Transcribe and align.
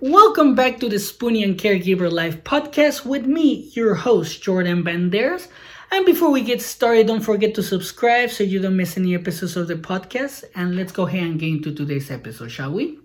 Welcome 0.00 0.54
back 0.54 0.78
to 0.78 0.88
the 0.88 0.94
Spoonie 1.00 1.42
and 1.42 1.58
Caregiver 1.58 2.08
Life 2.08 2.44
podcast 2.44 3.04
with 3.04 3.26
me, 3.26 3.68
your 3.72 3.96
host, 3.96 4.40
Jordan 4.40 4.84
Banderas. 4.84 5.48
And 5.90 6.06
before 6.06 6.30
we 6.30 6.40
get 6.40 6.62
started, 6.62 7.08
don't 7.08 7.20
forget 7.20 7.52
to 7.56 7.64
subscribe 7.64 8.30
so 8.30 8.44
you 8.44 8.60
don't 8.60 8.76
miss 8.76 8.96
any 8.96 9.16
episodes 9.16 9.56
of 9.56 9.66
the 9.66 9.74
podcast. 9.74 10.44
And 10.54 10.76
let's 10.76 10.92
go 10.92 11.08
ahead 11.08 11.24
and 11.24 11.40
get 11.40 11.48
into 11.48 11.74
today's 11.74 12.12
episode, 12.12 12.52
shall 12.52 12.70
we? 12.70 13.00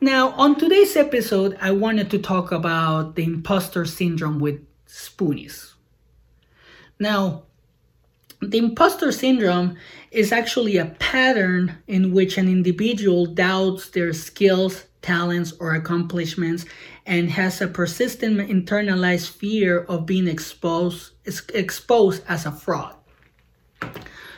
Now, 0.00 0.30
on 0.30 0.58
today's 0.58 0.96
episode, 0.96 1.58
I 1.60 1.72
wanted 1.72 2.10
to 2.12 2.18
talk 2.18 2.52
about 2.52 3.16
the 3.16 3.24
imposter 3.24 3.84
syndrome 3.84 4.38
with 4.38 4.64
spoonies. 4.88 5.74
Now, 6.98 7.42
the 8.40 8.56
imposter 8.56 9.12
syndrome 9.12 9.76
is 10.10 10.32
actually 10.32 10.78
a 10.78 10.86
pattern 10.86 11.76
in 11.86 12.14
which 12.14 12.38
an 12.38 12.48
individual 12.48 13.26
doubts 13.26 13.90
their 13.90 14.14
skills, 14.14 14.84
talents, 15.04 15.52
or 15.60 15.74
accomplishments 15.74 16.64
and 17.06 17.30
has 17.30 17.60
a 17.60 17.68
persistent 17.68 18.38
internalized 18.38 19.30
fear 19.30 19.84
of 19.84 20.06
being 20.06 20.26
exposed, 20.26 21.12
exposed 21.52 22.24
as 22.26 22.46
a 22.46 22.50
fraud. 22.50 22.96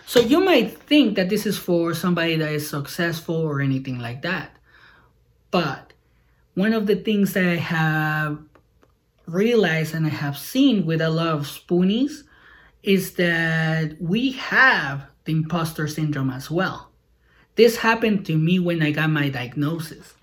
So 0.04 0.20
you 0.20 0.40
might 0.40 0.78
think 0.82 1.16
that 1.16 1.30
this 1.30 1.46
is 1.46 1.56
for 1.58 1.94
somebody 1.94 2.36
that 2.36 2.52
is 2.52 2.68
successful 2.68 3.36
or 3.36 3.60
anything 3.60 3.98
like 3.98 4.22
that. 4.22 4.50
But 5.50 5.92
one 6.54 6.72
of 6.72 6.86
the 6.86 6.96
things 6.96 7.32
that 7.32 7.46
I 7.46 7.56
have 7.56 8.38
realized 9.26 9.94
and 9.94 10.06
I 10.06 10.10
have 10.10 10.36
seen 10.36 10.86
with 10.86 11.00
a 11.00 11.10
lot 11.10 11.28
of 11.28 11.42
spoonies 11.42 12.22
is 12.82 13.14
that 13.14 13.96
we 14.00 14.32
have 14.32 15.06
the 15.24 15.32
imposter 15.32 15.88
syndrome 15.88 16.30
as 16.30 16.50
well. 16.50 16.90
This 17.56 17.78
happened 17.78 18.26
to 18.26 18.36
me 18.36 18.58
when 18.58 18.82
I 18.82 18.90
got 18.90 19.10
my 19.10 19.28
diagnosis. 19.28 20.15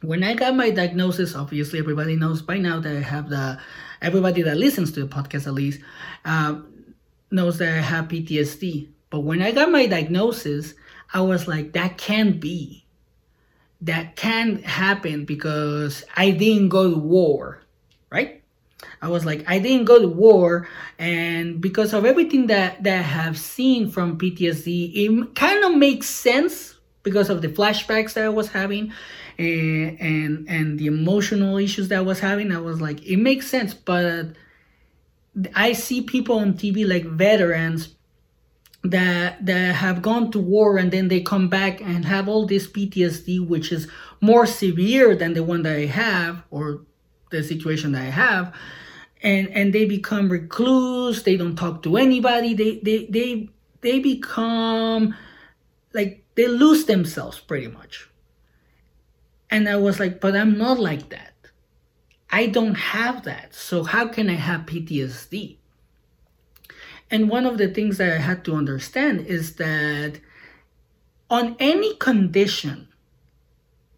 When 0.00 0.22
I 0.22 0.34
got 0.34 0.54
my 0.54 0.70
diagnosis, 0.70 1.34
obviously 1.34 1.78
everybody 1.78 2.14
knows 2.14 2.40
by 2.40 2.58
now 2.58 2.78
that 2.80 2.96
I 2.96 3.00
have 3.00 3.28
the, 3.28 3.58
everybody 4.00 4.42
that 4.42 4.56
listens 4.56 4.92
to 4.92 5.00
the 5.04 5.08
podcast 5.08 5.46
at 5.46 5.54
least, 5.54 5.80
uh, 6.24 6.60
knows 7.30 7.58
that 7.58 7.68
I 7.68 7.80
have 7.80 8.06
PTSD. 8.06 8.88
But 9.10 9.20
when 9.20 9.42
I 9.42 9.50
got 9.50 9.70
my 9.72 9.86
diagnosis, 9.86 10.74
I 11.12 11.20
was 11.22 11.48
like, 11.48 11.72
that 11.72 11.98
can't 11.98 12.40
be. 12.40 12.84
That 13.80 14.16
can't 14.16 14.64
happen 14.64 15.24
because 15.24 16.04
I 16.16 16.30
didn't 16.30 16.68
go 16.68 16.90
to 16.90 16.98
war, 16.98 17.62
right? 18.10 18.42
I 19.00 19.08
was 19.08 19.24
like, 19.24 19.48
I 19.48 19.58
didn't 19.58 19.86
go 19.86 20.00
to 20.00 20.08
war, 20.08 20.68
and 20.98 21.60
because 21.60 21.92
of 21.92 22.04
everything 22.04 22.48
that 22.48 22.82
that 22.82 22.98
I 22.98 23.02
have 23.02 23.38
seen 23.38 23.90
from 23.90 24.18
PTSD, 24.18 24.92
it 24.94 25.34
kind 25.34 25.64
of 25.64 25.76
makes 25.76 26.08
sense 26.08 26.77
because 27.02 27.30
of 27.30 27.42
the 27.42 27.48
flashbacks 27.48 28.14
that 28.14 28.24
I 28.24 28.28
was 28.28 28.48
having, 28.48 28.92
and 29.38 30.00
and 30.00 30.48
and 30.48 30.78
the 30.78 30.86
emotional 30.86 31.56
issues 31.58 31.88
that 31.88 31.98
I 31.98 32.02
was 32.02 32.20
having. 32.20 32.52
I 32.52 32.60
was 32.60 32.80
like, 32.80 33.04
it 33.06 33.16
makes 33.16 33.46
sense, 33.46 33.74
but 33.74 34.28
I 35.54 35.72
see 35.72 36.02
people 36.02 36.38
on 36.38 36.54
TV 36.54 36.88
like 36.88 37.04
veterans 37.04 37.94
that 38.82 39.44
that 39.44 39.74
have 39.74 40.02
gone 40.02 40.30
to 40.32 40.38
war 40.38 40.78
and 40.78 40.90
then 40.90 41.08
they 41.08 41.20
come 41.20 41.48
back 41.48 41.80
and 41.80 42.04
have 42.04 42.28
all 42.28 42.46
this 42.46 42.66
PTSD, 42.66 43.46
which 43.46 43.72
is 43.72 43.88
more 44.20 44.46
severe 44.46 45.16
than 45.16 45.34
the 45.34 45.42
one 45.42 45.62
that 45.62 45.76
I 45.76 45.86
have 45.86 46.42
or 46.50 46.82
the 47.30 47.42
situation 47.42 47.92
that 47.92 48.02
I 48.02 48.10
have 48.10 48.54
and 49.22 49.48
and 49.48 49.72
they 49.72 49.84
become 49.84 50.28
recluse 50.28 51.22
they 51.22 51.36
don't 51.36 51.56
talk 51.56 51.82
to 51.82 51.96
anybody 51.96 52.54
they 52.54 52.78
they 52.80 53.06
they 53.06 53.48
they 53.80 53.98
become 53.98 55.14
like 55.92 56.24
they 56.38 56.46
lose 56.46 56.84
themselves 56.84 57.40
pretty 57.40 57.66
much. 57.66 58.08
And 59.50 59.68
i 59.68 59.76
was 59.76 59.98
like 59.98 60.20
but 60.20 60.36
i'm 60.36 60.56
not 60.56 60.78
like 60.78 61.08
that. 61.10 61.34
I 62.30 62.46
don't 62.46 62.76
have 62.76 63.24
that. 63.24 63.54
So 63.54 63.82
how 63.82 64.06
can 64.06 64.30
i 64.30 64.38
have 64.48 64.60
ptsd 64.72 65.56
and 67.10 67.28
one 67.28 67.46
of 67.46 67.58
the 67.58 67.68
things 67.68 67.98
that 67.98 68.12
i 68.12 68.18
had 68.18 68.44
to 68.44 68.54
understand 68.54 69.26
is 69.26 69.56
that 69.56 70.20
on 71.28 71.56
any 71.58 71.96
condition 71.96 72.88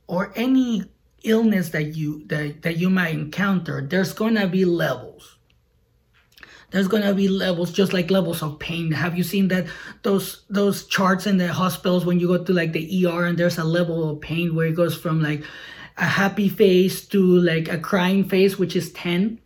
or 0.06 0.32
any 0.34 0.84
illness 1.22 1.68
that 1.70 1.94
you 1.96 2.24
that, 2.28 2.62
that 2.62 2.78
you 2.78 2.88
might 2.88 3.14
encounter 3.14 3.76
there's 3.82 4.14
gonna 4.14 4.46
be 4.46 4.64
levels 4.64 5.36
there's 6.70 6.88
gonna 6.88 7.14
be 7.14 7.28
levels 7.28 7.72
just 7.72 7.92
like 7.92 8.10
levels 8.10 8.42
of 8.42 8.58
pain. 8.58 8.92
Have 8.92 9.16
you 9.16 9.24
seen 9.24 9.48
that 9.48 9.66
those 10.02 10.42
those 10.48 10.86
charts 10.86 11.26
in 11.26 11.36
the 11.36 11.52
hospitals 11.52 12.04
when 12.04 12.20
you 12.20 12.28
go 12.28 12.42
to 12.42 12.52
like 12.52 12.72
the 12.72 13.06
er 13.06 13.24
and 13.26 13.38
there's 13.38 13.58
a 13.58 13.64
level 13.64 14.10
of 14.10 14.20
pain 14.20 14.54
where 14.54 14.66
it 14.66 14.76
goes 14.76 14.96
from 14.96 15.22
like 15.22 15.42
a 15.96 16.04
happy 16.04 16.48
face 16.48 17.06
to 17.08 17.20
like 17.20 17.68
a 17.68 17.78
crying 17.78 18.28
face 18.28 18.58
which 18.58 18.74
is 18.74 18.92
10 18.92 19.38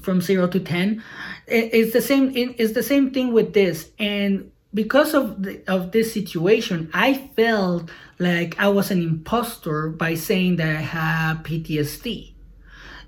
from 0.00 0.20
0 0.20 0.46
to 0.46 0.60
10 0.60 1.02
it's 1.50 1.92
the 1.92 2.02
same 2.02 2.32
it's 2.34 2.72
the 2.72 2.82
same 2.82 3.10
thing 3.10 3.32
with 3.32 3.54
this. 3.54 3.90
And 3.98 4.50
because 4.74 5.14
of 5.14 5.42
the, 5.42 5.62
of 5.66 5.92
this 5.92 6.12
situation, 6.12 6.90
I 6.92 7.14
felt 7.14 7.90
like 8.18 8.58
I 8.58 8.68
was 8.68 8.90
an 8.90 9.02
impostor 9.02 9.88
by 9.88 10.14
saying 10.14 10.56
that 10.56 10.68
I 10.68 10.80
have 10.80 11.38
PTSD. 11.38 12.34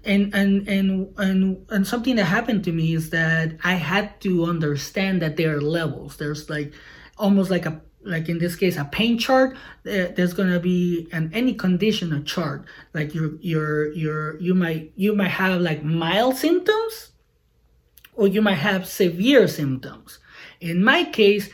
And, 0.02 0.34
and 0.34 0.66
and 0.66 1.14
and 1.18 1.66
and 1.68 1.86
something 1.86 2.16
that 2.16 2.24
happened 2.24 2.64
to 2.64 2.72
me 2.72 2.94
is 2.94 3.10
that 3.10 3.56
I 3.62 3.74
had 3.74 4.18
to 4.22 4.46
understand 4.46 5.20
that 5.20 5.36
there 5.36 5.56
are 5.56 5.60
levels. 5.60 6.16
There's 6.16 6.48
like 6.48 6.72
almost 7.18 7.50
like 7.50 7.66
a 7.66 7.82
like 8.02 8.30
in 8.30 8.38
this 8.38 8.56
case 8.56 8.78
a 8.78 8.84
pain 8.86 9.18
chart 9.18 9.54
there's 9.82 10.32
going 10.32 10.50
to 10.50 10.58
be 10.58 11.06
an 11.12 11.30
any 11.34 11.52
condition 11.52 12.14
a 12.14 12.22
chart 12.22 12.64
like 12.94 13.14
your 13.14 13.36
your 13.42 13.92
your 13.92 14.40
you 14.40 14.54
might 14.54 14.90
you 14.96 15.14
might 15.14 15.28
have 15.28 15.60
like 15.60 15.84
mild 15.84 16.34
symptoms 16.34 17.10
or 18.14 18.26
you 18.26 18.40
might 18.40 18.54
have 18.54 18.86
severe 18.86 19.46
symptoms 19.46 20.18
in 20.60 20.84
my 20.84 21.04
case, 21.04 21.50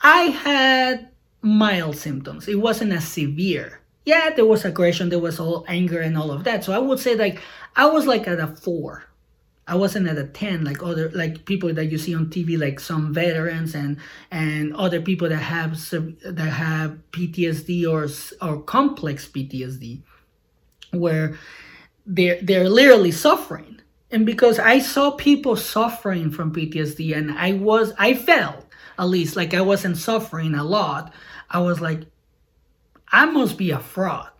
I 0.00 0.24
had 0.24 1.10
mild 1.40 1.96
symptoms. 1.96 2.48
It 2.48 2.56
wasn't 2.56 2.92
as 2.92 3.08
severe. 3.08 3.80
Yeah, 4.04 4.30
there 4.30 4.46
was 4.46 4.64
aggression, 4.64 5.08
there 5.08 5.18
was 5.18 5.38
all 5.38 5.64
anger 5.68 6.00
and 6.00 6.16
all 6.18 6.30
of 6.30 6.44
that. 6.44 6.64
So 6.64 6.72
I 6.72 6.78
would 6.78 6.98
say 6.98 7.14
like 7.14 7.40
I 7.76 7.86
was 7.86 8.06
like 8.06 8.26
at 8.26 8.40
a 8.40 8.48
four. 8.48 9.04
I 9.68 9.76
wasn't 9.76 10.08
at 10.08 10.18
a 10.18 10.24
10 10.24 10.64
like 10.64 10.82
other 10.82 11.10
like 11.14 11.44
people 11.44 11.72
that 11.72 11.86
you 11.86 11.96
see 11.96 12.14
on 12.16 12.26
TV 12.26 12.58
like 12.58 12.80
some 12.80 13.14
veterans 13.14 13.74
and 13.76 13.96
and 14.30 14.74
other 14.74 15.00
people 15.00 15.28
that 15.28 15.36
have 15.36 15.78
that 15.90 16.50
have 16.50 16.98
PTSD 17.12 17.88
or 17.88 18.08
or 18.44 18.60
complex 18.62 19.28
PTSD 19.28 20.02
where 20.90 21.38
they're 22.04 22.40
they're 22.42 22.68
literally 22.68 23.12
suffering 23.12 23.80
and 24.10 24.26
because 24.26 24.58
I 24.58 24.80
saw 24.80 25.12
people 25.12 25.56
suffering 25.56 26.30
from 26.30 26.52
PTSD 26.52 27.16
and 27.16 27.32
I 27.32 27.52
was 27.52 27.92
I 27.98 28.14
felt 28.14 28.66
at 28.98 29.04
least 29.04 29.36
like 29.36 29.54
I 29.54 29.62
wasn't 29.62 29.96
suffering 29.96 30.54
a 30.54 30.64
lot, 30.64 31.14
I 31.50 31.60
was 31.60 31.80
like 31.80 32.02
I 33.12 33.26
must 33.26 33.58
be 33.58 33.70
a 33.70 33.78
fraud. 33.78 34.30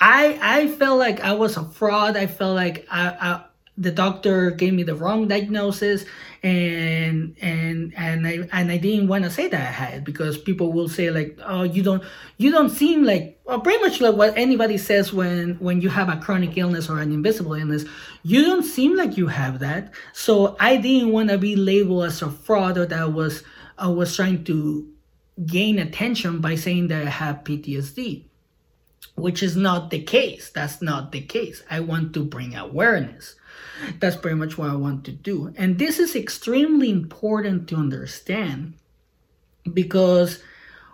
I 0.00 0.38
I 0.42 0.68
felt 0.68 0.98
like 0.98 1.20
I 1.20 1.32
was 1.34 1.56
a 1.56 1.64
fraud. 1.64 2.16
I 2.16 2.26
felt 2.26 2.56
like 2.56 2.86
I, 2.90 3.08
I 3.08 3.44
the 3.78 3.90
doctor 3.90 4.50
gave 4.50 4.74
me 4.74 4.82
the 4.82 4.94
wrong 4.94 5.28
diagnosis 5.28 6.04
and 6.42 7.34
and 7.40 7.94
and 7.96 8.26
I 8.26 8.48
and 8.52 8.70
I 8.70 8.76
didn't 8.76 9.08
want 9.08 9.24
to 9.24 9.30
say 9.30 9.48
that 9.48 9.60
I 9.60 9.72
had 9.72 10.04
because 10.04 10.36
people 10.36 10.72
will 10.72 10.88
say 10.88 11.10
like 11.10 11.38
oh 11.42 11.62
you 11.62 11.82
don't 11.82 12.02
you 12.36 12.50
don't 12.50 12.68
seem 12.68 13.04
like 13.04 13.40
well, 13.44 13.60
pretty 13.60 13.80
much 13.80 14.00
like 14.00 14.14
what 14.14 14.36
anybody 14.36 14.76
says 14.76 15.12
when 15.12 15.54
when 15.54 15.80
you 15.80 15.88
have 15.88 16.10
a 16.10 16.16
chronic 16.16 16.58
illness 16.58 16.90
or 16.90 16.98
an 16.98 17.12
invisible 17.12 17.54
illness 17.54 17.84
you 18.22 18.44
don't 18.44 18.64
seem 18.64 18.94
like 18.94 19.16
you 19.16 19.28
have 19.28 19.60
that 19.60 19.94
so 20.12 20.54
I 20.60 20.76
didn't 20.76 21.12
want 21.12 21.30
to 21.30 21.38
be 21.38 21.56
labeled 21.56 22.04
as 22.04 22.20
a 22.20 22.30
fraud 22.30 22.76
or 22.76 22.84
that 22.86 23.12
was 23.12 23.42
I 23.78 23.88
was 23.88 24.14
trying 24.14 24.44
to 24.44 24.91
gain 25.46 25.78
attention 25.78 26.40
by 26.40 26.54
saying 26.54 26.88
that 26.88 27.06
I 27.06 27.10
have 27.10 27.44
PTSD 27.44 28.24
which 29.14 29.42
is 29.42 29.56
not 29.56 29.90
the 29.90 30.02
case. 30.02 30.50
That's 30.50 30.80
not 30.80 31.12
the 31.12 31.20
case. 31.20 31.62
I 31.70 31.80
want 31.80 32.14
to 32.14 32.24
bring 32.24 32.54
awareness. 32.54 33.36
That's 33.98 34.16
pretty 34.16 34.36
much 34.36 34.56
what 34.56 34.70
I 34.70 34.76
want 34.76 35.04
to 35.04 35.12
do. 35.12 35.52
And 35.56 35.78
this 35.78 35.98
is 35.98 36.16
extremely 36.16 36.90
important 36.90 37.68
to 37.68 37.76
understand 37.76 38.74
because 39.72 40.42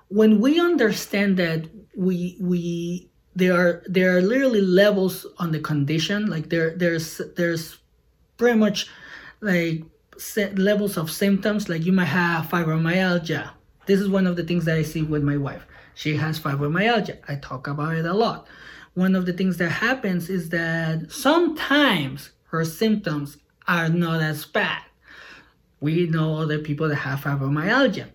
when 0.08 0.40
we 0.40 0.58
understand 0.58 1.36
that 1.38 1.68
we 1.96 2.36
we 2.40 3.10
there 3.36 3.54
are 3.54 3.82
there 3.86 4.16
are 4.16 4.22
literally 4.22 4.60
levels 4.60 5.26
on 5.38 5.52
the 5.52 5.60
condition 5.60 6.26
like 6.26 6.48
there 6.50 6.76
there's 6.76 7.20
there's 7.36 7.78
pretty 8.36 8.58
much 8.58 8.88
like 9.40 9.82
levels 10.54 10.96
of 10.96 11.10
symptoms 11.10 11.68
like 11.68 11.84
you 11.84 11.92
might 11.92 12.04
have 12.04 12.46
fibromyalgia 12.46 13.50
this 13.88 14.00
is 14.00 14.08
one 14.08 14.26
of 14.26 14.36
the 14.36 14.44
things 14.44 14.64
that 14.64 14.76
i 14.76 14.82
see 14.82 15.02
with 15.02 15.22
my 15.24 15.36
wife 15.36 15.66
she 15.94 16.16
has 16.16 16.38
fibromyalgia 16.38 17.18
i 17.28 17.34
talk 17.34 17.66
about 17.66 17.96
it 17.96 18.06
a 18.06 18.14
lot 18.14 18.46
one 18.98 19.14
of 19.14 19.26
the 19.26 19.32
things 19.32 19.58
that 19.58 19.70
happens 19.70 20.28
is 20.28 20.48
that 20.48 21.12
sometimes 21.12 22.30
her 22.46 22.64
symptoms 22.64 23.36
are 23.68 23.88
not 23.88 24.20
as 24.20 24.44
bad. 24.44 24.82
We 25.80 26.08
know 26.08 26.38
other 26.38 26.58
people 26.58 26.88
that 26.88 26.96
have 26.96 27.20
fibromyalgia. 27.20 28.08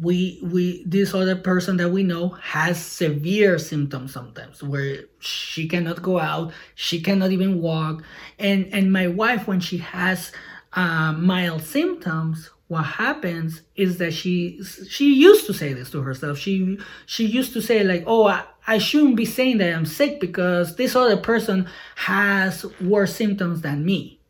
we 0.00 0.38
we 0.42 0.84
this 0.84 1.12
other 1.12 1.34
person 1.34 1.78
that 1.78 1.88
we 1.88 2.02
know 2.04 2.28
has 2.28 2.76
severe 2.78 3.58
symptoms 3.58 4.12
sometimes 4.12 4.62
where 4.62 4.98
she 5.18 5.66
cannot 5.66 6.02
go 6.02 6.20
out 6.20 6.52
she 6.74 7.00
cannot 7.00 7.32
even 7.32 7.62
walk 7.62 8.02
and 8.38 8.68
and 8.70 8.92
my 8.92 9.06
wife 9.08 9.48
when 9.48 9.60
she 9.60 9.78
has 9.78 10.30
uh, 10.74 11.12
mild 11.14 11.62
symptoms 11.62 12.50
what 12.68 12.82
happens 12.82 13.62
is 13.76 13.96
that 13.96 14.12
she 14.12 14.62
she 14.62 15.14
used 15.14 15.46
to 15.46 15.54
say 15.54 15.72
this 15.72 15.90
to 15.90 16.02
herself. 16.02 16.38
She 16.38 16.78
she 17.06 17.24
used 17.26 17.54
to 17.54 17.62
say 17.62 17.82
like 17.82 18.04
oh 18.06 18.26
I, 18.26 18.44
I 18.66 18.78
shouldn't 18.78 19.16
be 19.16 19.24
saying 19.24 19.58
that 19.58 19.74
i'm 19.74 19.86
sick 19.86 20.20
because 20.20 20.76
this 20.76 20.94
other 20.94 21.16
person 21.16 21.66
has 21.96 22.66
worse 22.80 23.14
symptoms 23.14 23.62
than 23.62 23.84
me. 23.84 24.20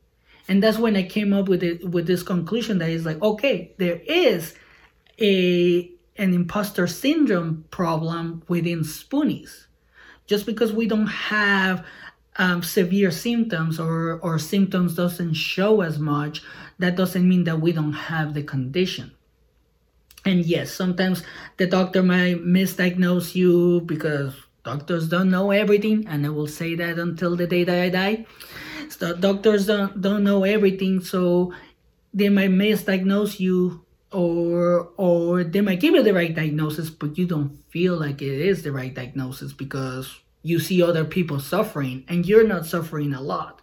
And 0.46 0.62
that's 0.62 0.79
when 0.79 0.96
i 0.96 1.02
came 1.02 1.32
up 1.32 1.49
with 1.49 1.64
it 1.64 1.85
with 1.90 2.06
this 2.06 2.23
conclusion 2.23 2.79
that 2.79 2.90
is 2.90 3.05
like 3.05 3.20
okay 3.20 3.75
there 3.79 4.00
is 4.06 4.55
a 5.20 5.90
an 6.17 6.32
imposter 6.35 6.87
syndrome 6.87 7.64
problem 7.70 8.43
within 8.49 8.81
spoonies. 8.81 9.67
Just 10.26 10.46
because 10.46 10.73
we 10.73 10.87
don't 10.87 11.06
have 11.06 11.85
um, 12.38 12.62
severe 12.62 13.11
symptoms 13.11 13.79
or 13.81 14.20
or 14.23 14.38
symptoms 14.38 14.94
doesn't 14.94 15.35
show 15.35 15.81
as 15.81 15.99
much 15.99 16.43
that 16.79 16.96
doesn't 16.96 17.29
mean 17.29 17.44
that 17.44 17.61
we 17.61 17.73
don't 17.73 17.93
have 17.93 18.35
the 18.35 18.43
condition. 18.43 19.12
And 20.25 20.44
yes 20.44 20.70
sometimes 20.73 21.23
the 21.56 21.67
doctor 21.67 22.02
might 22.02 22.44
misdiagnose 22.44 23.35
you 23.35 23.81
because 23.82 24.35
doctors 24.64 25.08
don't 25.08 25.31
know 25.31 25.50
everything 25.50 26.06
and 26.06 26.26
i 26.26 26.29
will 26.29 26.46
say 26.46 26.75
that 26.75 26.99
until 26.99 27.37
the 27.37 27.46
day 27.46 27.64
that 27.64 27.81
i 27.82 27.88
die. 27.88 28.26
So 28.88 29.14
doctors 29.14 29.67
don't 29.67 30.00
don't 30.00 30.25
know 30.25 30.44
everything 30.44 31.00
so 31.00 31.52
they 32.14 32.29
might 32.29 32.50
misdiagnose 32.50 33.40
you 33.40 33.85
or 34.12 34.90
or 34.96 35.44
they 35.44 35.61
might 35.61 35.81
give 35.81 35.94
you 35.94 36.02
the 36.02 36.14
right 36.14 36.35
diagnosis 36.35 36.88
but 36.88 37.19
you 37.19 37.26
don't 37.26 37.58
feel 37.69 37.96
like 37.96 38.23
it 38.23 38.40
is 38.40 38.62
the 38.62 38.73
right 38.73 38.94
diagnosis 38.94 39.52
because 39.52 40.20
you 40.43 40.58
see 40.61 40.82
other 40.82 41.05
people 41.05 41.40
suffering 41.40 42.05
and 42.08 42.26
you're 42.26 42.46
not 42.46 42.67
suffering 42.67 43.14
a 43.14 43.20
lot. 43.20 43.61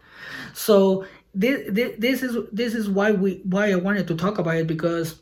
So 0.54 1.06
this, 1.34 1.70
this 1.72 2.24
is 2.24 2.38
this 2.52 2.74
is 2.74 2.90
why 2.90 3.12
we 3.12 3.42
why 3.44 3.72
i 3.72 3.76
wanted 3.76 4.08
to 4.08 4.16
talk 4.16 4.38
about 4.38 4.56
it 4.56 4.68
because 4.68 5.22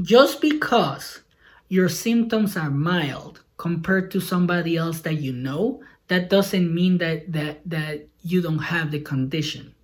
just 0.00 0.40
because 0.40 1.22
your 1.68 1.88
symptoms 1.88 2.56
are 2.56 2.70
mild 2.70 3.42
compared 3.56 4.12
to 4.12 4.20
somebody 4.20 4.76
else 4.76 5.00
that 5.00 5.14
you 5.14 5.32
know 5.32 5.82
that 6.06 6.30
doesn't 6.30 6.74
mean 6.74 6.98
that 6.98 7.30
that 7.32 7.60
that 7.68 8.06
you 8.22 8.40
don't 8.42 8.58
have 8.58 8.90
the 8.90 9.00
condition. 9.00 9.74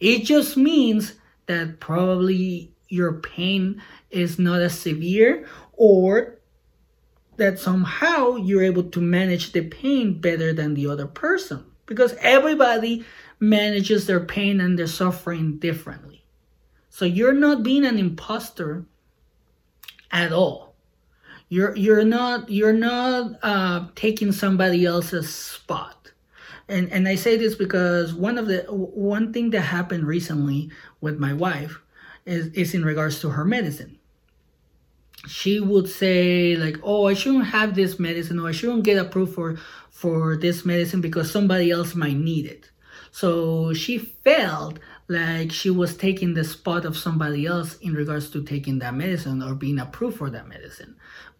It 0.00 0.24
just 0.24 0.56
means 0.56 1.14
that 1.46 1.80
probably 1.80 2.72
your 2.88 3.14
pain 3.14 3.82
is 4.10 4.38
not 4.38 4.60
as 4.60 4.78
severe 4.78 5.46
or 5.72 6.35
that 7.36 7.58
somehow 7.58 8.36
you're 8.36 8.62
able 8.62 8.84
to 8.84 9.00
manage 9.00 9.52
the 9.52 9.62
pain 9.62 10.20
better 10.20 10.52
than 10.52 10.74
the 10.74 10.86
other 10.86 11.06
person 11.06 11.64
because 11.86 12.14
everybody 12.20 13.04
manages 13.38 14.06
their 14.06 14.20
pain 14.20 14.60
and 14.60 14.78
their 14.78 14.86
suffering 14.86 15.58
differently. 15.58 16.24
So 16.88 17.04
you're 17.04 17.32
not 17.32 17.62
being 17.62 17.84
an 17.84 17.98
imposter 17.98 18.86
at 20.10 20.32
all. 20.32 20.74
You're 21.48 21.76
you're 21.76 22.04
not 22.04 22.50
you're 22.50 22.72
not 22.72 23.38
uh, 23.42 23.86
taking 23.94 24.32
somebody 24.32 24.84
else's 24.84 25.32
spot. 25.32 26.10
And 26.68 26.90
and 26.90 27.06
I 27.06 27.14
say 27.14 27.36
this 27.36 27.54
because 27.54 28.14
one 28.14 28.38
of 28.38 28.48
the 28.48 28.64
one 28.68 29.32
thing 29.32 29.50
that 29.50 29.60
happened 29.60 30.06
recently 30.06 30.70
with 31.00 31.18
my 31.18 31.32
wife 31.32 31.80
is, 32.24 32.48
is 32.48 32.74
in 32.74 32.84
regards 32.84 33.20
to 33.20 33.30
her 33.30 33.44
medicine. 33.44 33.98
She 35.46 35.60
would 35.60 35.88
say 35.88 36.56
like, 36.56 36.76
"Oh, 36.82 37.06
I 37.06 37.14
shouldn't 37.14 37.54
have 37.56 37.76
this 37.76 38.00
medicine, 38.00 38.40
or 38.40 38.48
I 38.48 38.52
shouldn't 38.58 38.82
get 38.82 38.98
approved 38.98 39.32
for 39.32 39.54
for 39.90 40.36
this 40.36 40.64
medicine 40.64 41.00
because 41.00 41.30
somebody 41.30 41.70
else 41.70 41.94
might 41.94 42.16
need 42.16 42.46
it." 42.46 42.72
So 43.12 43.72
she 43.72 43.96
felt 43.96 44.80
like 45.06 45.52
she 45.52 45.70
was 45.70 45.96
taking 45.96 46.34
the 46.34 46.42
spot 46.42 46.84
of 46.84 46.96
somebody 46.96 47.46
else 47.46 47.76
in 47.76 47.94
regards 47.94 48.28
to 48.30 48.42
taking 48.42 48.80
that 48.80 48.96
medicine 48.96 49.40
or 49.40 49.54
being 49.54 49.78
approved 49.78 50.18
for 50.18 50.30
that 50.30 50.48
medicine. 50.48 50.96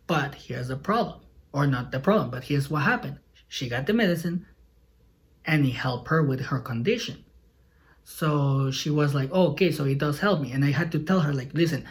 But 0.07 0.37
here's 0.37 0.69
the 0.69 0.77
problem, 0.77 1.19
or 1.51 1.67
not 1.67 1.91
the 1.91 1.99
problem, 1.99 2.31
but 2.31 2.45
here's 2.45 2.71
what 2.71 2.83
happened. 2.83 3.19
She 3.49 3.69
got 3.69 3.87
the 3.87 3.93
medicine 3.93 4.47
and 5.45 5.67
it 5.67 5.75
helped 5.75 6.07
her 6.11 6.23
with 6.23 6.43
her 6.43 6.61
condition. 6.61 7.25
So 8.05 8.71
she 8.71 8.89
was 8.89 9.17
like, 9.17 9.31
oh, 9.33 9.49
okay, 9.49 9.73
so 9.73 9.85
it 9.85 9.99
does 9.99 10.21
help 10.21 10.41
me. 10.41 10.53
And 10.53 10.65
I 10.65 10.71
had 10.71 10.93
to 10.93 11.01
tell 11.01 11.21
her, 11.27 11.33
like, 11.35 11.53
listen, 11.55 11.85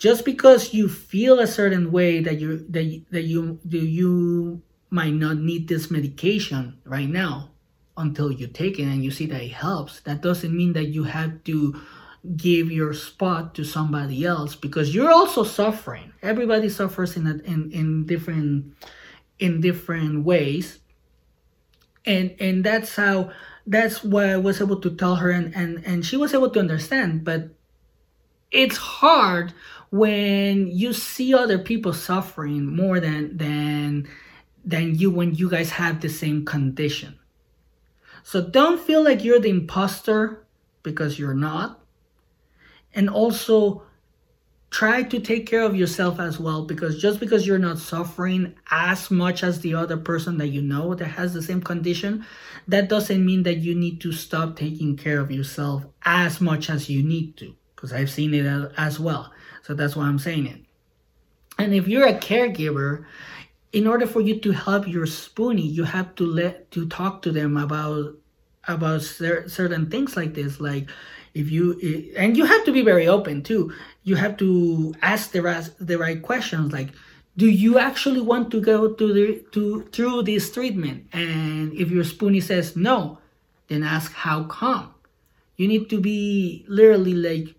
just 0.00 0.24
because 0.24 0.72
you 0.72 0.88
feel 0.88 1.38
a 1.38 1.46
certain 1.46 1.92
way 1.92 2.20
that 2.20 2.40
you 2.40 2.64
that, 2.70 3.04
that 3.10 3.24
you 3.24 3.60
do 3.68 3.78
you 3.78 4.62
might 4.88 5.12
not 5.12 5.36
need 5.36 5.68
this 5.68 5.90
medication 5.90 6.80
right 6.84 7.08
now 7.08 7.50
until 7.96 8.32
you 8.32 8.48
take 8.48 8.78
it 8.78 8.84
and 8.84 9.04
you 9.04 9.10
see 9.10 9.26
that 9.26 9.42
it 9.42 9.52
helps. 9.52 10.00
That 10.00 10.22
doesn't 10.22 10.56
mean 10.56 10.72
that 10.72 10.86
you 10.86 11.04
have 11.04 11.44
to 11.44 11.78
give 12.36 12.72
your 12.72 12.94
spot 12.94 13.54
to 13.54 13.64
somebody 13.64 14.24
else 14.24 14.56
because 14.56 14.94
you're 14.94 15.12
also 15.12 15.44
suffering. 15.44 16.12
Everybody 16.22 16.70
suffers 16.70 17.16
in 17.16 17.26
a, 17.26 17.34
in 17.44 17.70
in 17.70 18.06
different 18.06 18.74
in 19.38 19.60
different 19.60 20.24
ways. 20.24 20.80
And 22.06 22.34
and 22.40 22.64
that's 22.64 22.96
how 22.96 23.32
that's 23.66 24.02
what 24.02 24.30
I 24.30 24.38
was 24.38 24.62
able 24.62 24.80
to 24.80 24.90
tell 24.96 25.16
her 25.16 25.30
and, 25.30 25.54
and, 25.54 25.84
and 25.84 26.04
she 26.04 26.16
was 26.16 26.32
able 26.32 26.48
to 26.48 26.58
understand. 26.58 27.22
But 27.22 27.50
it's 28.50 28.78
hard 28.78 29.52
when 29.90 30.68
you 30.68 30.92
see 30.92 31.34
other 31.34 31.58
people 31.58 31.92
suffering 31.92 32.64
more 32.64 33.00
than 33.00 33.36
than 33.36 34.08
than 34.64 34.94
you 34.94 35.10
when 35.10 35.34
you 35.34 35.50
guys 35.50 35.70
have 35.70 36.00
the 36.00 36.08
same 36.08 36.44
condition. 36.44 37.18
So 38.22 38.40
don't 38.42 38.80
feel 38.80 39.02
like 39.02 39.24
you're 39.24 39.40
the 39.40 39.48
imposter 39.48 40.46
because 40.82 41.18
you're 41.18 41.34
not. 41.34 41.80
And 42.94 43.08
also 43.08 43.82
try 44.70 45.02
to 45.02 45.18
take 45.18 45.46
care 45.46 45.62
of 45.62 45.74
yourself 45.74 46.20
as 46.20 46.38
well 46.38 46.64
because 46.64 47.00
just 47.00 47.18
because 47.18 47.46
you're 47.46 47.58
not 47.58 47.78
suffering 47.78 48.54
as 48.70 49.10
much 49.10 49.42
as 49.42 49.60
the 49.60 49.74
other 49.74 49.96
person 49.96 50.38
that 50.38 50.48
you 50.48 50.62
know 50.62 50.94
that 50.94 51.06
has 51.06 51.34
the 51.34 51.42
same 51.42 51.60
condition 51.60 52.24
that 52.68 52.88
doesn't 52.88 53.24
mean 53.26 53.42
that 53.42 53.56
you 53.56 53.74
need 53.74 54.00
to 54.00 54.12
stop 54.12 54.56
taking 54.56 54.96
care 54.96 55.18
of 55.18 55.30
yourself 55.30 55.84
as 56.04 56.40
much 56.40 56.70
as 56.70 56.88
you 56.88 57.02
need 57.02 57.36
to 57.36 57.52
because 57.74 57.92
i've 57.92 58.08
seen 58.08 58.32
it 58.32 58.46
as 58.76 59.00
well 59.00 59.32
so 59.62 59.74
that's 59.74 59.96
why 59.96 60.04
i'm 60.04 60.18
saying 60.18 60.46
it. 60.46 60.60
And 61.58 61.74
if 61.74 61.86
you're 61.86 62.06
a 62.06 62.14
caregiver 62.14 63.04
in 63.72 63.86
order 63.86 64.06
for 64.06 64.20
you 64.20 64.40
to 64.40 64.50
help 64.50 64.88
your 64.88 65.06
spoonie 65.06 65.70
you 65.70 65.84
have 65.84 66.14
to 66.16 66.26
let 66.26 66.70
to 66.70 66.88
talk 66.88 67.22
to 67.22 67.30
them 67.30 67.56
about 67.56 68.14
about 68.68 69.02
certain 69.02 69.90
things 69.90 70.16
like 70.16 70.34
this. 70.34 70.60
Like 70.60 70.88
if 71.34 71.50
you 71.50 72.12
and 72.16 72.36
you 72.36 72.44
have 72.44 72.64
to 72.64 72.72
be 72.72 72.82
very 72.82 73.06
open 73.06 73.42
too. 73.42 73.72
You 74.02 74.16
have 74.16 74.36
to 74.38 74.94
ask 75.02 75.32
the 75.32 75.42
right, 75.42 75.68
the 75.78 75.98
right 75.98 76.20
questions. 76.22 76.72
Like 76.72 76.90
do 77.36 77.48
you 77.48 77.78
actually 77.78 78.20
want 78.20 78.50
to 78.50 78.60
go 78.60 78.92
to 78.92 79.12
the 79.12 79.44
to 79.52 79.82
through 79.92 80.22
this 80.24 80.52
treatment? 80.52 81.06
And 81.12 81.72
if 81.74 81.90
your 81.90 82.04
spoonie 82.04 82.42
says 82.42 82.76
no 82.76 83.18
then 83.68 83.84
ask 83.84 84.12
how 84.12 84.44
come. 84.44 84.92
You 85.56 85.68
need 85.68 85.88
to 85.90 86.00
be 86.00 86.64
literally 86.68 87.14
like 87.14 87.54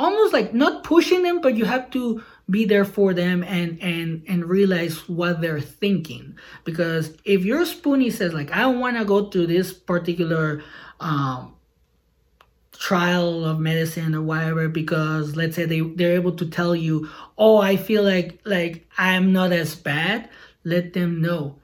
almost 0.00 0.32
like 0.32 0.54
not 0.54 0.82
pushing 0.82 1.22
them 1.22 1.40
but 1.40 1.56
you 1.56 1.64
have 1.64 1.90
to 1.90 2.22
be 2.48 2.64
there 2.64 2.84
for 2.84 3.14
them 3.14 3.44
and 3.44 3.80
and 3.80 4.24
and 4.26 4.44
realize 4.44 5.08
what 5.08 5.40
they're 5.40 5.60
thinking. 5.60 6.36
Because 6.64 7.16
if 7.24 7.44
your 7.44 7.64
spoonie 7.64 8.12
says 8.12 8.34
like 8.34 8.50
i 8.52 8.60
don't 8.60 8.80
want 8.80 8.96
to 8.96 9.04
go 9.04 9.26
to 9.26 9.46
this 9.46 9.72
particular 9.72 10.62
um 10.98 11.54
trial 12.72 13.44
of 13.44 13.60
medicine 13.60 14.14
or 14.14 14.22
whatever 14.22 14.66
because 14.66 15.36
let's 15.36 15.54
say 15.54 15.66
they 15.66 15.80
they're 15.80 16.14
able 16.14 16.32
to 16.32 16.46
tell 16.46 16.74
you 16.74 17.06
oh 17.36 17.58
i 17.58 17.76
feel 17.76 18.02
like 18.02 18.40
like 18.46 18.88
i'm 18.96 19.34
not 19.34 19.52
as 19.52 19.74
bad 19.74 20.30
let 20.64 20.92
them 20.92 21.20
know. 21.20 21.56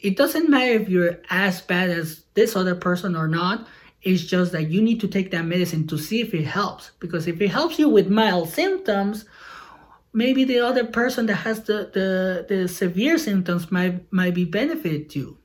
It 0.00 0.16
doesn't 0.16 0.50
matter 0.50 0.72
if 0.72 0.88
you're 0.88 1.18
as 1.30 1.60
bad 1.62 1.90
as 1.90 2.24
this 2.34 2.56
other 2.56 2.74
person 2.74 3.16
or 3.16 3.28
not 3.28 3.66
it's 4.04 4.24
just 4.24 4.52
that 4.52 4.70
you 4.70 4.82
need 4.82 5.00
to 5.00 5.08
take 5.08 5.30
that 5.30 5.44
medicine 5.44 5.86
to 5.86 5.98
see 5.98 6.20
if 6.20 6.34
it 6.34 6.44
helps 6.44 6.92
because 7.00 7.26
if 7.26 7.40
it 7.40 7.48
helps 7.48 7.78
you 7.78 7.88
with 7.88 8.08
mild 8.08 8.48
symptoms 8.48 9.24
maybe 10.12 10.44
the 10.44 10.60
other 10.60 10.84
person 10.84 11.26
that 11.26 11.36
has 11.36 11.62
the 11.64 11.90
the, 11.92 12.46
the 12.48 12.68
severe 12.68 13.18
symptoms 13.18 13.70
might 13.70 14.12
might 14.12 14.34
be 14.34 14.44
benefited 14.44 15.10
to 15.10 15.36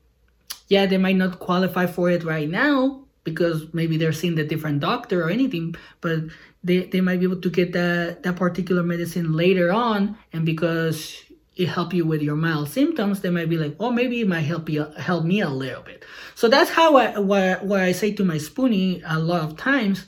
yeah 0.67 0.85
they 0.85 0.97
might 0.97 1.15
not 1.15 1.39
qualify 1.39 1.85
for 1.85 2.09
it 2.09 2.23
right 2.23 2.49
now 2.49 3.03
because 3.23 3.73
maybe 3.73 3.97
they're 3.97 4.13
seeing 4.13 4.35
the 4.35 4.43
different 4.43 4.79
doctor 4.79 5.23
or 5.23 5.29
anything, 5.29 5.75
but 6.01 6.19
they, 6.63 6.85
they 6.85 7.01
might 7.01 7.19
be 7.19 7.25
able 7.25 7.41
to 7.41 7.49
get 7.49 7.73
that, 7.73 8.23
that 8.23 8.35
particular 8.35 8.83
medicine 8.83 9.33
later 9.33 9.71
on. 9.71 10.17
And 10.33 10.45
because 10.45 11.15
it 11.59 11.67
help 11.67 11.93
you 11.93 12.05
with 12.05 12.21
your 12.21 12.37
mild 12.37 12.69
symptoms, 12.69 13.19
they 13.19 13.29
might 13.29 13.49
be 13.49 13.57
like, 13.57 13.75
oh, 13.79 13.91
maybe 13.91 14.21
it 14.21 14.27
might 14.27 14.41
help 14.41 14.69
you 14.69 14.85
help 14.97 15.25
me 15.25 15.41
a 15.41 15.49
little 15.49 15.83
bit. 15.83 16.05
So 16.35 16.47
that's 16.47 16.69
how 16.69 16.95
I 16.95 17.19
why, 17.19 17.83
I 17.83 17.91
say 17.91 18.13
to 18.13 18.23
my 18.23 18.37
spoonie 18.37 19.01
a 19.05 19.19
lot 19.19 19.43
of 19.43 19.57
times 19.57 20.07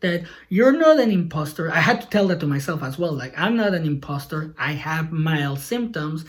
that 0.00 0.24
you're 0.50 0.72
not 0.72 1.00
an 1.00 1.10
imposter. 1.10 1.72
I 1.72 1.80
had 1.80 2.02
to 2.02 2.08
tell 2.08 2.28
that 2.28 2.40
to 2.40 2.46
myself 2.46 2.82
as 2.82 2.98
well. 2.98 3.12
Like, 3.12 3.32
I'm 3.38 3.56
not 3.56 3.72
an 3.72 3.86
imposter. 3.86 4.54
I 4.58 4.72
have 4.72 5.12
mild 5.12 5.60
symptoms, 5.60 6.26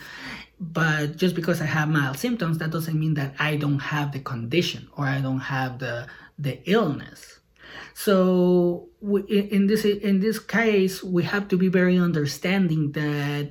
but 0.58 1.16
just 1.16 1.34
because 1.34 1.60
I 1.60 1.66
have 1.66 1.90
mild 1.90 2.18
symptoms, 2.18 2.56
that 2.58 2.70
doesn't 2.70 2.98
mean 2.98 3.14
that 3.14 3.34
I 3.38 3.56
don't 3.56 3.80
have 3.80 4.12
the 4.12 4.20
condition 4.20 4.88
or 4.96 5.04
I 5.04 5.20
don't 5.20 5.40
have 5.40 5.78
the 5.78 6.06
the 6.38 6.58
illness. 6.64 7.40
So 7.92 8.88
in 9.28 9.66
this 9.66 9.84
in 9.84 10.20
this 10.20 10.38
case, 10.38 11.02
we 11.02 11.22
have 11.24 11.48
to 11.48 11.58
be 11.58 11.68
very 11.68 11.98
understanding 11.98 12.92
that 12.92 13.50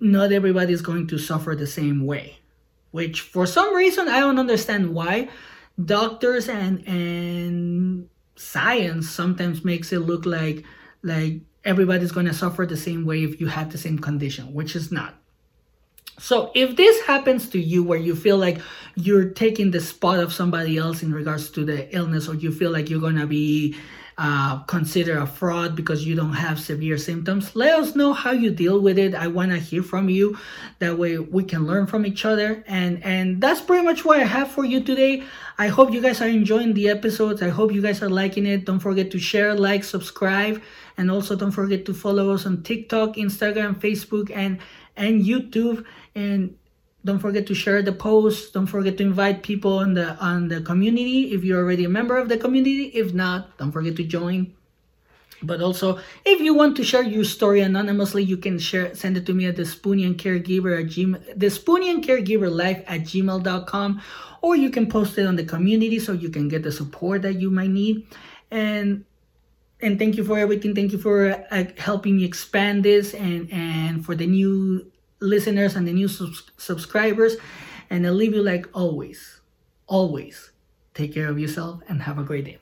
not 0.00 0.32
everybody 0.32 0.72
is 0.72 0.82
going 0.82 1.06
to 1.08 1.18
suffer 1.18 1.54
the 1.54 1.66
same 1.66 2.06
way. 2.06 2.38
Which 2.90 3.22
for 3.22 3.46
some 3.46 3.74
reason 3.74 4.08
I 4.08 4.20
don't 4.20 4.38
understand 4.38 4.94
why 4.94 5.28
doctors 5.82 6.48
and 6.48 6.86
and 6.86 8.08
science 8.36 9.08
sometimes 9.10 9.64
makes 9.64 9.92
it 9.92 10.00
look 10.00 10.26
like 10.26 10.64
like 11.02 11.40
everybody's 11.64 12.12
going 12.12 12.26
to 12.26 12.34
suffer 12.34 12.66
the 12.66 12.76
same 12.76 13.04
way 13.04 13.24
if 13.24 13.40
you 13.40 13.46
have 13.46 13.72
the 13.72 13.78
same 13.78 13.98
condition, 13.98 14.52
which 14.52 14.76
is 14.76 14.92
not. 14.92 15.14
So 16.18 16.52
if 16.54 16.76
this 16.76 17.00
happens 17.02 17.48
to 17.50 17.58
you 17.58 17.82
where 17.82 17.98
you 17.98 18.14
feel 18.14 18.38
like 18.38 18.60
you're 18.94 19.30
taking 19.30 19.70
the 19.70 19.80
spot 19.80 20.20
of 20.20 20.32
somebody 20.32 20.78
else 20.78 21.02
in 21.02 21.12
regards 21.12 21.50
to 21.50 21.64
the 21.64 21.92
illness 21.94 22.28
or 22.28 22.34
you 22.34 22.52
feel 22.52 22.70
like 22.70 22.88
you're 22.88 23.00
going 23.00 23.16
to 23.16 23.26
be 23.26 23.76
uh, 24.16 24.58
considered 24.64 25.18
a 25.18 25.26
fraud 25.26 25.74
because 25.74 26.06
you 26.06 26.14
don't 26.14 26.34
have 26.34 26.60
severe 26.60 26.96
symptoms, 26.98 27.54
let 27.56 27.78
us 27.78 27.96
know 27.96 28.12
how 28.12 28.30
you 28.30 28.50
deal 28.50 28.80
with 28.80 28.98
it. 28.98 29.14
I 29.14 29.26
want 29.26 29.50
to 29.50 29.58
hear 29.58 29.82
from 29.82 30.08
you. 30.08 30.38
That 30.78 30.98
way 30.98 31.18
we 31.18 31.44
can 31.44 31.66
learn 31.66 31.86
from 31.86 32.06
each 32.06 32.24
other. 32.24 32.62
And, 32.66 33.02
and 33.02 33.40
that's 33.40 33.60
pretty 33.60 33.84
much 33.84 34.04
what 34.04 34.20
I 34.20 34.24
have 34.24 34.50
for 34.50 34.64
you 34.64 34.82
today. 34.82 35.24
I 35.58 35.68
hope 35.68 35.92
you 35.92 36.00
guys 36.00 36.20
are 36.20 36.28
enjoying 36.28 36.74
the 36.74 36.88
episodes. 36.88 37.42
I 37.42 37.48
hope 37.48 37.72
you 37.72 37.82
guys 37.82 38.02
are 38.02 38.10
liking 38.10 38.46
it. 38.46 38.64
Don't 38.64 38.80
forget 38.80 39.10
to 39.12 39.18
share, 39.18 39.54
like, 39.54 39.84
subscribe, 39.84 40.62
and 40.96 41.10
also 41.10 41.36
don't 41.36 41.52
forget 41.52 41.84
to 41.86 41.94
follow 41.94 42.30
us 42.30 42.46
on 42.46 42.62
TikTok, 42.62 43.16
Instagram, 43.16 43.74
Facebook, 43.80 44.30
and, 44.34 44.58
and 44.96 45.24
YouTube 45.24 45.84
and 46.14 46.56
don't 47.04 47.18
forget 47.18 47.46
to 47.46 47.54
share 47.54 47.82
the 47.82 47.92
post. 47.92 48.54
Don't 48.54 48.66
forget 48.66 48.96
to 48.98 49.02
invite 49.04 49.42
people 49.42 49.78
on 49.78 49.94
the 49.94 50.16
on 50.16 50.48
the 50.48 50.60
community 50.62 51.32
if 51.32 51.44
you're 51.44 51.60
already 51.60 51.84
a 51.84 51.88
member 51.88 52.16
of 52.16 52.28
the 52.28 52.38
community. 52.38 52.86
If 52.94 53.12
not 53.12 53.56
don't 53.58 53.72
forget 53.72 53.96
to 53.96 54.04
join. 54.04 54.52
But 55.42 55.60
also 55.60 55.98
if 56.24 56.40
you 56.40 56.54
want 56.54 56.76
to 56.76 56.84
share 56.84 57.02
your 57.02 57.24
story 57.24 57.60
anonymously 57.60 58.22
you 58.22 58.38
can 58.38 58.58
share 58.58 58.94
send 58.94 59.16
it 59.18 59.26
to 59.26 59.34
me 59.34 59.44
at 59.44 59.56
the 59.56 59.64
spoonian 59.64 60.14
caregiver 60.16 60.80
at 60.80 60.86
gmail 60.86 61.20
the 61.36 61.50
spoonian 61.52 62.02
caregiver 62.02 62.48
life 62.50 62.82
at 62.86 63.02
gmail.com 63.02 64.00
or 64.44 64.54
you 64.56 64.68
can 64.68 64.86
post 64.86 65.16
it 65.16 65.26
on 65.26 65.36
the 65.36 65.44
community 65.44 65.98
so 65.98 66.12
you 66.12 66.28
can 66.28 66.48
get 66.48 66.62
the 66.62 66.70
support 66.70 67.22
that 67.22 67.40
you 67.40 67.50
might 67.50 67.70
need. 67.70 68.06
And 68.50 69.04
and 69.80 69.98
thank 69.98 70.16
you 70.16 70.24
for 70.24 70.38
everything. 70.38 70.74
Thank 70.74 70.92
you 70.92 70.98
for 70.98 71.44
uh, 71.50 71.64
helping 71.78 72.16
me 72.16 72.24
expand 72.24 72.84
this 72.84 73.14
and 73.14 73.50
and 73.50 74.04
for 74.04 74.14
the 74.14 74.26
new 74.26 74.92
listeners 75.20 75.76
and 75.76 75.86
the 75.86 75.92
new 75.92 76.08
subs- 76.08 76.50
subscribers. 76.56 77.36
And 77.90 78.06
I'll 78.06 78.14
leave 78.14 78.34
you 78.34 78.42
like 78.42 78.66
always, 78.74 79.40
always 79.86 80.52
take 80.94 81.14
care 81.14 81.28
of 81.28 81.38
yourself 81.38 81.82
and 81.88 82.02
have 82.02 82.18
a 82.18 82.24
great 82.24 82.44
day. 82.46 82.58